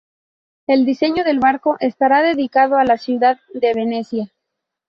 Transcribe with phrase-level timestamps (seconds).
[0.65, 4.31] El diseño del barco estará dedicado a la ciudad de Venecia.